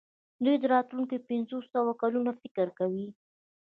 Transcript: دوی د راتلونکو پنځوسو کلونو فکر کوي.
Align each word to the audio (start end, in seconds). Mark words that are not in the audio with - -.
دوی 0.43 0.55
د 0.59 0.65
راتلونکو 0.75 1.15
پنځوسو 1.29 1.97
کلونو 2.01 2.31
فکر 2.41 2.67
کوي. 2.79 3.07